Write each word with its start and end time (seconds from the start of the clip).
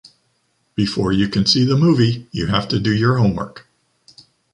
Before 0.73 1.11
you 1.13 1.27
can 1.29 1.45
see 1.45 1.63
the 1.63 1.77
movie, 1.77 2.25
you 2.31 2.47
have 2.47 2.67
to 2.69 2.79
do 2.79 2.91
your 2.91 3.19
homework. 3.19 3.67